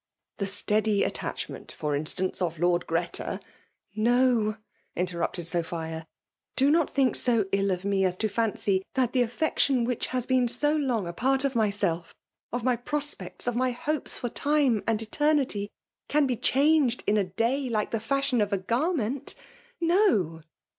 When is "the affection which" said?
9.13-10.07